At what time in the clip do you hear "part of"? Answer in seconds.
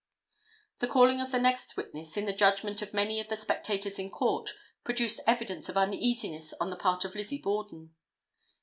6.75-7.13